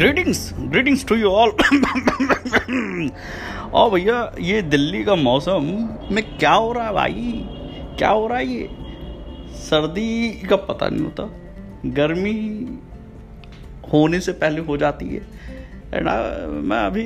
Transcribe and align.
Greetings 0.00 0.38
greetings 0.58 1.04
to 1.06 1.14
you 1.14 1.28
all 1.28 1.50
और 3.72 3.90
भैया, 3.90 4.32
ये 4.40 4.62
दिल्ली 4.62 5.02
का 5.04 5.14
मौसम 5.14 5.66
में 6.12 6.22
क्या 6.38 6.52
हो 6.52 6.72
रहा 6.72 6.86
है 6.86 6.92
भाई? 6.92 7.44
क्या 7.98 8.08
हो 8.08 8.26
रहा 8.26 8.38
है 8.38 8.46
ये? 8.46 8.68
सर्दी 9.60 10.30
का 10.48 10.56
पता 10.56 10.88
नहीं 10.88 11.04
होता। 11.04 11.24
गर्मी 11.86 12.34
होने 13.92 14.20
से 14.20 14.32
पहले 14.32 14.60
हो 14.60 14.76
जाती 14.76 15.06
है। 15.06 15.22
एंड 15.94 16.08
मैं 16.64 16.78
अभी 16.78 17.04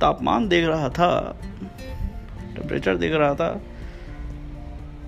तापमान 0.00 0.48
देख 0.48 0.66
रहा 0.66 0.88
था। 0.88 1.38
टेम्परेचर 2.56 2.96
देख 2.96 3.12
रहा 3.12 3.34
था। 3.34 3.48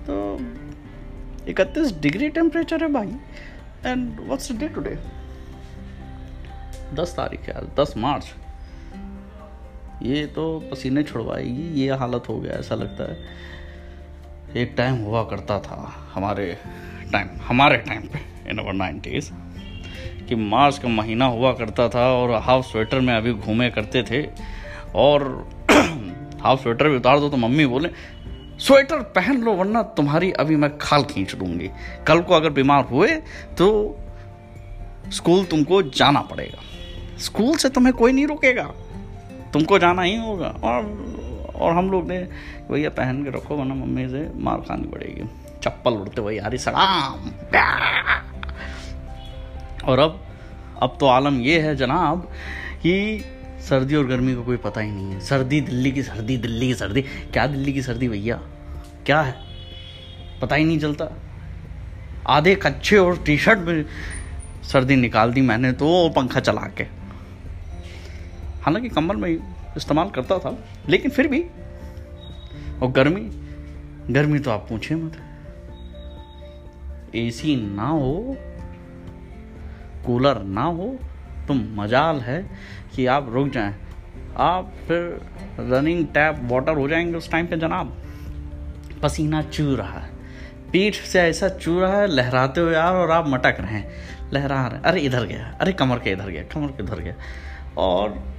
तो 0.07 0.39
इकतीस 1.47 1.93
डिग्री 1.99 2.29
टेम्परेचर 2.29 2.83
है 2.83 2.91
भाई। 2.93 3.11
एंड 3.85 4.19
व्हाट्स 4.19 4.51
डे 4.51 4.67
टुडे 4.67 4.97
दस 6.93 7.13
तारीख 7.17 7.47
है, 7.49 7.61
दस 7.75 7.93
मार्च। 7.97 8.33
ये 10.03 10.25
तो 10.25 10.43
पसीने 10.71 11.03
छुड़वाएगी, 11.03 11.81
ये 11.81 11.95
हालत 11.95 12.23
हो 12.29 12.39
गया, 12.39 12.53
ऐसा 12.53 12.75
लगता 12.75 13.03
है। 13.03 13.17
एक 14.55 14.73
टाइम 14.77 14.95
हुआ 14.95 15.23
करता 15.23 15.59
था 15.59 15.93
हमारे 16.13 16.57
टाइम 17.11 17.29
हमारे 17.41 17.77
टाइम 17.77 18.01
पे 18.01 18.19
इन 18.49 18.57
अवर 18.57 18.73
नाइन्टीज़ 18.73 19.31
कि 20.27 20.35
मार्च 20.35 20.77
का 20.77 20.87
महीना 20.87 21.25
हुआ 21.25 21.53
करता 21.53 21.89
था 21.89 22.05
और 22.13 22.31
हाफ़ 22.31 22.65
स्वेटर 22.65 22.99
में 22.99 23.13
अभी 23.13 23.33
घूमे 23.33 23.69
करते 23.69 24.03
थे। 24.03 24.25
और 24.95 25.49
हाफ़ 26.41 26.61
स्वेटर 26.61 26.89
भी 26.89 26.95
उतार 26.95 27.19
दो 27.19 27.29
तो 27.29 27.37
मम्मी 27.37 27.65
बोले 27.65 27.89
स्वेटर 28.59 28.99
पहन 29.15 29.41
लो 29.41 29.53
वरना 29.53 29.83
तुम्हारी 29.83 30.31
अभी 30.31 30.55
मैं 30.55 30.77
खाल 30.77 31.03
खींच 31.03 31.35
दूँगी। 31.35 31.69
कल 32.07 32.21
को 32.21 32.33
अगर 32.33 32.49
बीमार 32.49 32.83
हुए 32.83 33.15
तो 33.57 33.97
स्कूल 35.11 35.45
तुमको 35.45 35.81
जाना 35.83 36.21
पड़ेगा। 36.21 36.61
स्कूल 37.19 37.55
से 37.57 37.69
तुम्हें 37.69 37.93
कोई 37.95 38.11
नहीं 38.11 38.27
रोकेगा। 38.27 38.63
तुमको 39.53 39.79
जाना 39.79 40.01
ही 40.01 40.17
होगा। 40.17 40.47
और 40.47 41.07
और 41.55 41.73
हम 41.73 41.91
लोग 41.91 42.07
ने 42.07 42.27
भैया 42.71 42.89
पहन 42.89 43.23
के 43.23 43.29
रखो, 43.29 43.55
वरना 43.55 43.73
मम्मी 43.73 44.09
से 44.09 44.31
मार 44.35 44.57
खानी 44.57 44.87
पड़ेगी। 44.87 45.29
चप्पल 45.63 45.91
उड़ते 45.91 46.21
वही 46.21 46.37
यारी 46.37 46.57
सलाम 46.57 47.13
और 49.85 49.99
अब 49.99 50.23
अब 50.81 50.97
तो 50.99 51.05
आलम 51.05 51.39
ये 51.41 51.59
है 51.59 51.75
जनाब 51.75 52.29
कि 52.83 53.23
सर्दी 53.59 53.95
और 53.95 54.05
गर्मी 54.07 54.35
को 54.35 54.43
कोई 54.43 54.57
पता 54.57 54.81
ही 54.81 54.91
नहीं 54.91 55.05
है। 55.05 55.19
सर्दी, 55.19 55.61
दिल्ली 55.61 55.91
की 55.91 56.03
सर्दी, 56.03 56.37
दिल्ली 56.37 56.67
की 56.67 56.73
सर्दी। 56.73 57.01
क्या 57.01 57.47
दिल्ली 57.47 57.73
की 57.73 57.81
सर्दी 57.81 58.07
भैया? 58.07 58.35
क्या 59.05 59.21
है? 59.21 59.35
पता 60.41 60.55
ही 60.55 60.65
नहीं 60.65 60.79
चलता। 60.79 61.05
आधे 62.27 62.55
कच्चे 62.55 62.97
और 62.97 63.17
टी 63.17 63.37
शर्ट 63.37 63.59
में 63.59 63.85
सर्दी 64.63 64.95
निकाल 64.95 65.33
दी 65.33 65.41
मैंने 65.41 65.71
तो 65.71 66.09
पंखा 66.09 66.39
चला 66.39 66.61
के। 66.61 67.06
हालाँकि 68.67 68.89
कंबल 68.89 69.15
में 69.15 69.55
इस्तेमाल 69.77 70.09
करता 70.09 70.39
था, 70.39 70.57
लेकिन 70.89 71.11
फिर 71.11 71.27
भी, 71.27 71.41
और 72.81 72.91
गर्मी 72.91 73.21
गर्मी 74.13 74.39
तो 74.39 74.51
आप 74.51 74.65
पूछे 74.69 74.95
मत। 74.95 75.17
एसी 77.15 77.55
ना 77.55 77.87
हो, 77.87 78.37
कूलर 80.05 80.43
ना 80.43 80.63
हो 80.63 80.99
तो 81.47 81.53
मजाल 81.53 82.15
है 82.15 82.49
कि 82.95 83.05
आप 83.05 83.29
रुक 83.29 83.49
जाएँ। 83.49 83.75
आप 84.37 84.73
फिर 84.87 85.21
रनिंग 85.59 86.05
टैप 86.05 86.39
वाटर 86.43 86.77
हो 86.77 86.87
जाएँगे 86.87 87.17
उस 87.17 87.31
टाइम 87.31 87.47
पे, 87.47 87.57
जनाब। 87.57 87.97
पसीना 89.03 89.41
चू 89.41 89.75
रहा 89.75 89.99
है। 89.99 90.09
पीठ 90.71 90.93
से 90.93 91.19
ऐसा 91.19 91.49
चू 91.49 91.79
रहा 91.79 91.97
है, 91.97 92.07
लहराते 92.07 92.61
हुए 92.61 92.73
यार, 92.73 92.93
और 92.93 93.11
आप 93.11 93.27
मटक 93.27 93.57
रहे 93.59 93.73
हैं। 93.73 93.91
लहरा 94.33 94.67
रहे 94.67 94.81
अरे, 94.81 95.01
इधर 95.01 95.25
गया। 95.25 95.57
अरे, 95.61 95.71
कमर 95.71 95.99
के 95.99 96.09
इधर 96.09 96.29
गया, 96.29 96.43
कमर 96.43 96.67
के 96.67 96.83
इधर 96.83 96.99
गया। 96.99 97.15
और 97.77 98.36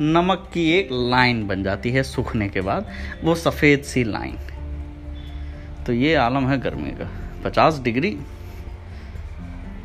नमक 0.00 0.50
की 0.54 0.70
एक 0.72 0.88
लाइन 0.92 1.46
बन 1.46 1.62
जाती 1.62 1.90
है 1.90 2.02
सूखने 2.02 2.48
के 2.48 2.60
बाद, 2.60 2.92
वो 3.24 3.34
सफ़ेद 3.34 3.82
सी 3.82 4.04
लाइन। 4.04 4.38
तो 5.86 5.92
ये 5.92 6.14
आलम 6.14 6.48
है 6.48 6.60
गर्मी 6.60 6.90
का। 6.90 7.10
पचास 7.44 7.78
डिग्री, 7.78 8.18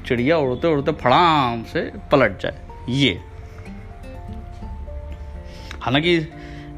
चिड़िया 0.06 0.38
उड़ते 0.38 0.68
उड़ते 0.68 0.92
फड़ाम 0.92 1.64
से 1.64 1.92
पलट 2.12 2.40
जाए। 2.40 2.68
ये। 2.90 3.22
हालाँकि 5.82 6.16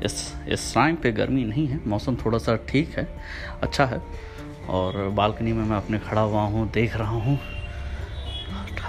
इस 0.06 0.36
इस 0.48 0.74
टाइम 0.76 0.96
पे 0.96 1.12
गर्मी 1.12 1.46
नहीं 1.46 1.68
है, 1.68 1.80
मौसम 1.88 2.16
थोड़ा 2.16 2.38
सा 2.38 2.56
ठीक 2.56 2.98
है 2.98 3.08
अच्छा 3.64 3.86
है। 3.86 4.02
और 4.70 5.10
बालकनी 5.10 5.54
में 5.54 5.64
मैं 5.64 5.78
अपने 5.78 6.00
खड़ा 6.00 6.22
हुआ 6.22 6.42
हूँ, 6.42 6.72
देख 6.72 6.98
रहा 6.98 7.18
हूँ। 7.18 7.40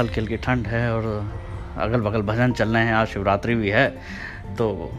हल्की 0.00 0.20
हल्की 0.20 0.36
ठंड 0.36 0.66
है 0.66 0.94
और 0.94 1.32
अगल 1.76 2.00
बगल 2.00 2.22
भजन 2.22 2.52
चल 2.52 2.68
रहे 2.68 2.84
हैं, 2.84 2.94
आज 2.94 3.06
शिवरात्रि 3.08 3.54
भी 3.54 3.70
है 3.70 3.88
तो 4.58 4.92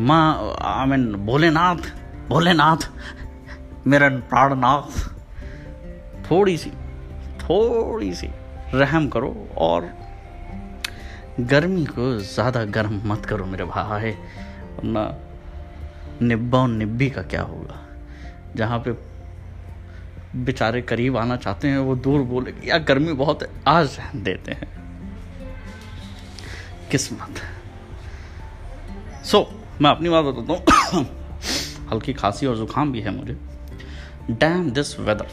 माँ 0.00 0.56
आई 0.62 0.86
मीन 0.86 1.12
भोलेनाथ 1.26 1.76
भोलेनाथ, 2.28 2.88
मेरा 3.86 4.08
प्राणनाथ 4.08 4.98
थोड़ी 6.30 6.56
सी 6.56 6.70
थोड़ी 7.40 8.14
सी 8.14 8.28
रहम 8.74 9.08
करो 9.08 9.48
और 9.58 9.88
गर्मी 11.40 11.84
को 11.84 12.18
ज़्यादा 12.18 12.64
गर्म 12.64 13.00
मत 13.04 13.26
करो 13.26 13.44
मेरे 13.44 13.64
भाई, 13.64 14.10
वरना 14.10 15.14
निब्बा 16.22 16.58
और 16.58 16.68
निब्बी 16.68 17.10
का 17.10 17.22
क्या 17.22 17.42
होगा? 17.42 17.80
जहाँ 18.56 18.78
पे 18.78 18.92
बेचारे 20.36 20.82
करीब 20.82 21.16
आना 21.16 21.36
चाहते 21.36 21.68
हैं, 21.68 21.78
वो 21.78 21.96
दूर 21.96 22.20
बोले 22.20 22.52
कि, 22.52 22.70
यार, 22.70 22.82
गर्मी 22.82 23.12
बहुत 23.12 23.42
है, 23.42 23.48
आज 23.68 23.98
देते 24.16 24.52
हैं। 24.52 24.83
किस्मत। 26.90 27.40
सो 29.24 29.38
so, 29.38 29.82
मैं 29.82 29.90
अपनी 29.90 30.08
बात 30.08 30.24
बताता 30.24 30.96
हूँ। 30.96 31.06
हल्की 31.92 32.12
खांसी 32.12 32.46
और 32.46 32.56
ज़ुकाम 32.56 32.92
भी 32.92 33.00
है 33.00 33.10
मुझे। 33.10 33.36
डैम 34.30 34.70
दिस 34.70 35.00
वेदर 35.00 35.26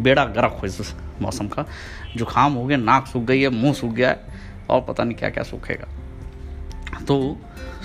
बेड़ा 0.00 0.24
गर्क 0.24 0.58
हो 0.62 0.66
इस 0.66 0.94
मौसम 1.22 1.48
का। 1.48 1.64
जुकाम 2.16 2.52
हो 2.52 2.64
गया 2.66 2.76
नाक 2.76 3.06
सूख 3.06 3.22
गई 3.22 3.40
है 3.40 3.48
मुँह 3.48 3.72
सूख 3.72 3.92
गया 3.92 4.08
है 4.08 4.24
और 4.70 4.80
पता 4.80 5.04
नहीं 5.04 5.16
क्या 5.16 5.30
क्या 5.30 5.44
सूखेगा। 5.44 5.88
तो 7.04 7.36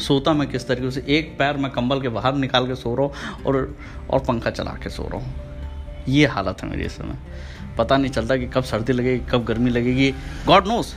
सोता 0.08 0.34
मैं 0.34 0.50
किस 0.50 0.68
तरीके 0.68 0.92
से 0.92 1.06
एक 1.10 1.36
पैर 1.40 1.58
मैं 1.58 1.72
कंबल 1.72 2.02
के 2.02 2.10
बाहर 2.10 2.36
निकाल 2.36 2.68
के 2.68 2.76
सो 2.76 2.96
रहा 2.96 3.06
हूँ 3.06 3.44
और 3.44 3.78
और 4.10 4.20
पंखा 4.20 4.50
चला 4.50 4.72
के 4.72 4.90
सो 4.90 5.04
रहा 5.04 5.22
हूँ। 5.22 5.34
ये 6.08 6.26
हालत 6.28 6.64
है 6.64 6.70
मेरी 6.70 6.84
इस 6.84 6.92
समय। 6.92 7.18
पता 7.78 7.98
नहीं 7.98 8.12
चलता 8.12 8.38
कि 8.38 8.46
कब 8.46 8.64
सर्दी 8.64 8.94
लगेगी 8.94 9.26
कब 9.32 9.46
गर्मी 9.46 9.70
लगेगी। 9.70 10.12
God 10.48 10.68
knows 10.68 10.96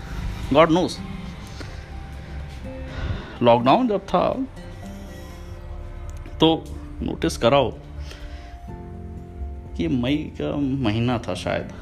God 0.52 0.70
knows 0.70 0.98
lockdown 3.42 3.88
जब 3.88 4.00
था 4.00 4.32
तो 6.40 6.64
नोटिस 7.02 7.36
कराओ 7.36 7.70
कि 9.76 9.88
मई 9.88 10.16
का 10.16 10.56
महीना 10.56 11.18
था 11.18 11.34
शायद। 11.34 11.72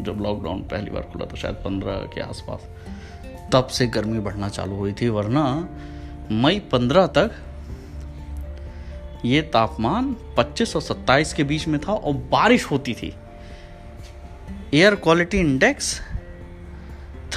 जब 0.00 0.20
लॉकडाउन 0.20 0.62
पहली 0.62 0.90
बार 0.90 1.02
खुला 1.02 1.26
था, 1.26 1.36
शायद 1.36 1.54
पंद्रह 1.54 1.92
के 1.92 2.20
आसपास। 2.20 2.66
तब 3.52 3.66
से 3.66 3.86
गर्मी 3.86 4.18
बढ़ना 4.18 4.48
चालू 4.48 4.76
हुई 4.76 4.92
थी, 4.92 5.08
वरना 5.08 5.68
मई 6.30 6.58
पंद्रह 6.58 7.06
तक 7.06 7.30
ये 9.24 9.42
तापमान 9.42 10.16
25 10.36 10.76
और 10.76 10.82
27 10.82 11.32
के 11.32 11.44
बीच 11.44 11.68
में 11.68 11.80
था 11.80 11.92
और 11.92 12.12
बारिश 12.12 12.64
होती 12.64 12.94
थी। 12.94 13.14
एयर 14.74 14.94
क्वालिटी 14.94 15.38
इंडेक्स 15.38 16.00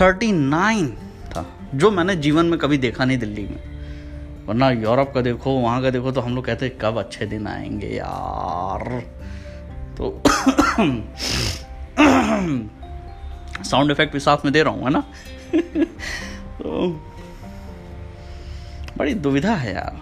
39 0.02 0.92
था, 1.28 1.46
जो 1.76 1.92
मैंने 1.92 2.16
जीवन 2.16 2.46
में 2.46 2.60
कभी 2.60 2.78
देखा 2.78 3.06
नहीं 3.06 3.18
दिल्ली 3.18 3.42
में। 3.42 3.78
वरना 4.48 4.70
यूरोप 4.70 5.12
का 5.14 5.22
देखो, 5.22 5.52
वहाँ 5.52 5.82
का 5.82 5.90
देखो 5.90 6.12
तो 6.12 6.22
हम 6.22 6.36
लोग 6.36 6.46
कहते 6.46 6.70
कब 6.70 7.00
अच्छे 7.00 7.26
दिन 7.26 7.48
आएँगे 7.48 7.88
यार? 7.88 9.04
तो 9.98 10.22
साउंड 13.64 13.92
इफ़ेक्ट 13.92 14.14
भी 14.14 14.20
साथ 14.20 14.38
में 14.46 14.54
दे 14.54 14.64
रहा 14.64 14.74
हूँ, 14.74 14.84
है 14.84 14.90
ना? 14.90 15.04
तो 16.62 16.90
बड़ी 18.98 19.14
दुविधा 19.14 19.56
है 19.56 19.74
यार। 19.74 20.02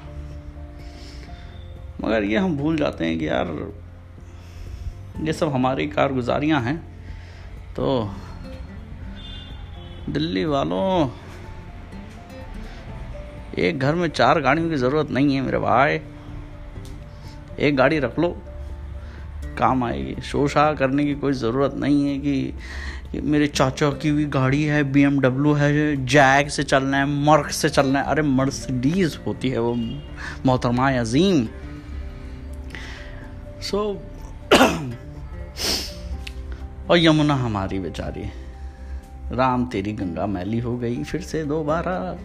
मगर 2.02 2.24
ये 2.24 2.38
हम 2.38 2.58
भूल 2.58 2.78
जाते 2.78 3.06
हैं 3.06 3.20
कि 3.20 3.28
यार, 3.28 3.74
ये 5.22 5.34
सब 5.34 5.54
हमारी 5.54 5.88
कारगुजारियाँ 5.88 6.62
हैं 6.62 6.78
तो 7.76 8.16
दिल्ली 10.10 10.46
वालों 10.46 11.10
एक 13.60 13.80
घर 13.80 13.96
में 13.96 14.08
चार 14.08 14.42
गाड़ियों 14.42 14.70
की 14.70 14.76
ज़रूरत 14.76 15.12
नहीं 15.12 15.36
है 15.36 15.42
मेरे 15.42 15.58
भाई। 15.58 16.00
एक 17.60 17.76
गाड़ी 17.76 18.00
रख 18.00 18.20
लो 18.20 18.42
काम 19.58 19.84
आएगी। 19.84 20.22
शोशा 20.22 20.74
करने 20.74 21.06
की 21.06 21.16
कोई 21.16 21.34
ज़रूरत 21.34 21.74
नहीं 21.74 22.08
है 22.08 22.18
कि, 22.18 22.54
मेरे 23.24 23.48
चाचा 23.48 23.90
की 23.90 24.12
भी 24.12 24.26
गाड़ी 24.26 24.64
है 24.64 24.84
बीएमडब्ल्यू 24.84 25.54
है 25.54 26.06
जैग 26.06 26.48
से 26.48 26.64
चलना 26.64 26.98
है 26.98 27.06
मर्क 27.06 27.52
से 27.52 27.70
चलना 27.70 28.00
है। 28.00 28.06
अरे 28.06 28.22
मर्सिडीज 28.22 29.20
होती 29.28 29.50
है 29.50 29.60
वो 29.60 29.80
मोहतरमा 30.46 30.92
अजीम। 30.92 31.48
सो 33.62 33.94
so, 33.94 34.00
और 36.92 36.98
यमुना 36.98 37.34
हमारी 37.34 37.80
बेचारी 37.80 38.45
राम 39.32 39.66
तेरी 39.66 39.94
गंगा 39.94 40.26
मैली 40.26 40.60
हो 40.60 40.78
गई 40.78 41.04
फिर 41.04 41.22
से 41.22 41.44
दोबारा। 41.44 42.18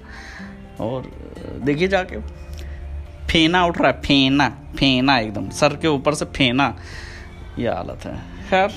और, 0.80 1.10
देखिए 1.64 1.88
जाके। 1.88 2.20
फेना 3.28 3.64
उठ 3.66 3.78
रहा 3.78 3.90
है, 3.90 4.00
फेना 4.00 4.48
फेना 4.76 5.18
एकदम, 5.18 5.48
सर 5.50 5.76
के 5.76 5.88
ऊपर 5.88 6.14
से 6.14 6.24
फेना। 6.24 6.76
ये 7.58 7.68
हालत 7.68 8.04
है। 8.04 8.16
खैर, 8.50 8.70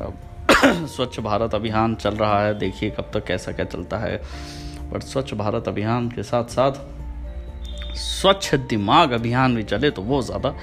अब 0.00 0.18
स्वच्छ 0.86 1.20
भारत 1.20 1.54
अभियान 1.54 1.94
चल 1.94 2.14
रहा 2.14 2.42
है। 2.44 2.58
देखिए 2.58 2.90
कब 2.90 3.02
तक 3.02 3.10
तो 3.10 3.20
कैसा 3.20 3.52
क्या 3.52 3.64
चलता 3.64 3.98
है। 3.98 4.22
बट 4.92 5.02
स्वच्छ 5.02 5.34
भारत 5.34 5.68
अभियान 5.68 6.08
के 6.08 6.22
साथ 6.22 6.44
साथ 6.44 6.72
स्वच्छ 7.96 8.54
दिमाग 8.54 9.12
अभियान 9.12 9.56
भी 9.56 9.62
चले 9.62 9.90
तो 9.90 10.02
वो 10.02 10.22
ज़्यादा 10.22 10.54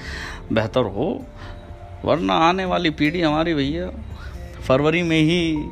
बेहतर 0.52 0.82
हो। 0.82 1.26
वरना 2.06 2.34
आने 2.34 2.66
वाली 2.66 2.90
पीढ़ी 2.90 3.22
हमारी 3.22 3.54
भैया 3.54 3.90
फरवरी 4.70 5.04
में 5.04 5.22
ही 5.22 5.66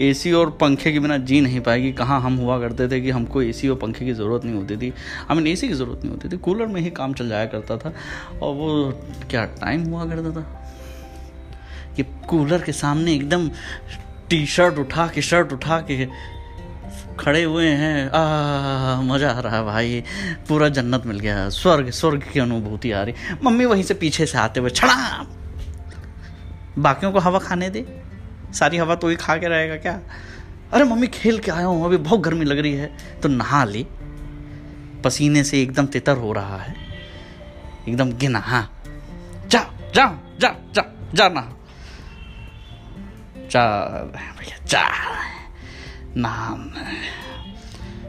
एसी 0.00 0.32
और 0.32 0.50
पंखे 0.50 0.92
के 0.92 0.98
बिना 0.98 1.16
जी 1.16 1.40
नहीं 1.40 1.60
पाएगी। 1.60 1.92
कहाँ 1.92 2.20
हम 2.20 2.36
हुआ 2.36 2.60
करते 2.60 2.88
थे 2.88 3.00
कि 3.00 3.10
हमको 3.10 3.42
एसी 3.42 3.68
और 3.68 3.76
पंखे 3.76 4.04
की 4.04 4.12
ज़रूरत 4.12 4.44
नहीं 4.44 4.54
होती 4.56 4.76
थी। 4.76 4.92
हमें 5.28 5.52
एसी 5.52 5.68
की 5.68 5.74
ज़रूरत 5.74 6.00
नहीं 6.00 6.10
होती 6.10 6.28
थी। 6.28 6.36
कूलर 6.36 6.66
में 6.66 6.80
ही 6.80 6.90
काम 6.90 7.14
चल 7.14 7.28
जाया 7.28 7.46
करता 7.46 7.76
था। 7.76 7.94
और 8.42 8.54
वो 8.54 8.92
क्या 9.30 9.44
टाइम 9.44 9.84
हुआ 9.84 10.04
करता 10.04 10.30
था? 10.30 10.72
कि 11.96 12.02
कूलर 12.02 12.62
के 12.62 12.72
सामने 12.72 13.14
एकदम 13.14 13.50
टी 14.30 14.46
शर्ट 14.46 14.78
उठा 14.78 15.06
के 15.06 15.22
शर्ट 15.22 15.52
उठा 15.52 15.80
के 15.80 16.08
खड़े 17.20 17.42
हुए 17.42 17.68
हैं। 17.68 18.10
आ, 18.10 19.02
मज़ा 19.02 19.30
आ 19.30 19.40
रहा 19.40 19.56
है 19.56 19.64
भाई। 19.64 20.04
पूरा 20.48 20.68
जन्नत 20.68 21.02
मिल 21.06 21.20
गया। 21.20 21.48
स्वर्ग 21.48 21.90
स्वर्ग 21.90 22.24
की 22.32 22.40
अनुभूति 22.40 22.92
आ 22.92 23.02
रही। 23.02 23.14
मम्मी 23.44 23.64
वहीं 23.64 23.82
से 23.82 23.94
पीछे 23.94 24.26
से 24.26 24.38
आते 24.38 24.60
हुए, 24.60 24.70
छड़ा, 24.70 25.26
बाकियों 26.78 27.12
को 27.12 27.18
हवा 27.18 27.38
खाने 27.38 27.70
दे। 27.70 28.04
सारी 28.54 28.76
हवा 28.76 28.94
तो 28.94 29.08
ही 29.08 29.16
खा 29.16 29.36
के 29.36 29.48
रहेगा 29.48 29.76
क्या? 29.76 30.00
अरे 30.72 30.84
मम्मी, 30.84 31.06
खेल 31.06 31.38
के 31.38 31.50
आया 31.50 31.66
हूँ, 31.66 31.84
अभी 31.84 31.96
बहुत 31.96 32.20
गर्मी 32.20 32.44
लग 32.44 32.58
रही 32.58 32.72
है। 32.72 32.90
तो 33.22 33.28
नहा 33.28 33.64
ले। 33.64 33.84
पसीने 35.04 35.44
से 35.44 35.62
एकदम 35.62 35.86
तितर 35.86 36.16
हो 36.16 36.32
रहा 36.32 36.56
है। 36.58 36.74
एकदम 37.88 38.12
गिना 38.12 38.38
हाँ 38.38 38.70
जा 39.48 39.60
जा 39.94 40.06
जा 40.40 40.54
जा 40.74 40.84
जा 41.14 41.28
ना 41.28 41.50
जा, 43.50 43.64
भैया, 44.38 44.56
जा। 44.66 44.82
नहा। 46.16 46.52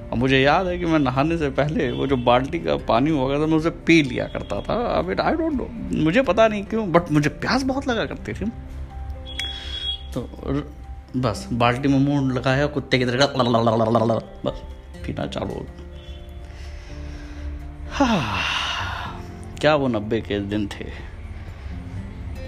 और 0.05 0.17
मुझे 0.17 0.39
याद 0.39 0.67
है 0.67 0.77
कि 0.79 0.85
मैं 0.85 0.99
नहाने 0.99 1.37
से 1.37 1.49
पहले 1.49 1.91
वो 1.91 2.07
जो 2.07 2.17
बाल्टी 2.17 2.59
का 2.59 2.75
पानी 2.87 3.11
हुआ 3.11 3.27
करता 3.29 3.45
मैं 3.45 3.57
उसे 3.57 3.69
पी 3.87 4.01
लिया 4.03 4.25
करता 4.25 4.59
था। 4.61 4.75
अब 4.89 5.19
आई 5.21 5.33
डोंट 5.33 5.53
नो 5.53 5.67
मुझे 6.03 6.21
पता 6.21 6.47
नहीं 6.47 6.63
क्यों 6.63 6.91
बट 6.91 7.11
मुझे 7.11 7.29
प्यास 7.29 7.63
बहुत 7.63 7.87
लगा 7.87 8.05
करती 8.05 8.33
थी। 8.33 8.51
तो 10.17 10.21
बस 11.19 11.47
बाल्टी 11.53 11.87
में 11.87 11.99
मुँह 11.99 12.33
लगाया 12.33 12.67
कुत्ते 12.67 12.97
की 12.97 13.05
तरह 13.05 13.25
बस 14.45 14.61
पीना 15.05 15.25
चालू 15.25 15.53
हो 15.53 15.65
हाँ, 17.91 19.21
क्या 19.61 19.75
वो 19.75 19.87
नब्बे 19.87 20.21
के 20.21 20.39
दिन 20.39 20.67
थे? 20.67 20.85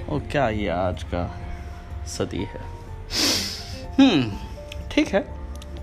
और 0.10 0.20
क्या 0.20 0.50
ये 0.50 0.68
आज 0.68 1.04
का 1.04 1.42
सदी 2.08 2.38
है? 2.38 2.62
हम्म 4.00 4.32
ठीक 4.92 5.08
है 5.08 5.26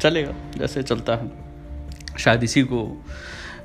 चलेगा 0.00 0.32
जैसे 0.56 0.82
चलता 0.82 1.16
है। 1.16 1.30
शायद 2.18 2.44
इसी 2.44 2.62
को 2.62 3.04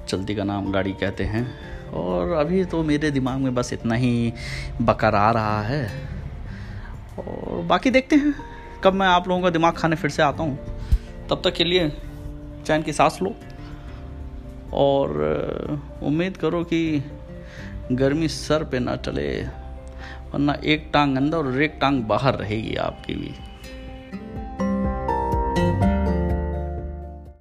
चलती 0.07 0.35
का 0.35 0.43
नाम 0.43 0.71
गाड़ी 0.71 0.91
कहते 0.91 1.23
हैं। 1.23 1.59
और 1.89 2.31
अभी 2.31 2.65
तो 2.65 2.83
मेरे 2.83 3.11
दिमाग 3.11 3.39
में 3.39 3.55
बस 3.55 3.73
इतना 3.73 3.95
ही 3.95 4.33
बकर 4.81 5.15
आ 5.15 5.31
रहा 5.31 5.61
है। 5.61 6.09
और 7.19 7.61
बाकी 7.61 7.91
देखते 7.91 8.15
हैं। 8.15 8.33
कब 8.83 8.93
मैं 8.93 9.07
आप 9.07 9.27
लोगों 9.27 9.41
का 9.43 9.49
दिमाग 9.49 9.73
खाने 9.73 9.95
फिर 9.95 10.11
से 10.11 10.23
आता 10.23 10.43
हूँ। 10.43 10.57
तब 11.29 11.41
तक 11.43 11.53
के 11.53 11.63
लिए 11.63 11.89
चैन 12.65 12.81
की 12.81 12.93
सांस 12.93 13.19
लो। 13.21 13.35
और 14.73 15.09
उम्मीद 16.03 16.37
करो 16.37 16.63
कि 16.63 17.03
गर्मी 17.91 18.27
सर 18.27 18.63
पे 18.63 18.79
ना 18.79 18.95
चले 18.95 19.43
वरना 20.33 20.53
एक 20.63 20.89
टांग 20.93 21.17
अंदर 21.17 21.37
और 21.37 21.61
एक 21.61 21.77
टांग 21.81 22.03
बाहर 22.03 22.35
रहेगी 22.35 22.75
आपकी 22.75 23.13
भी 23.13 23.33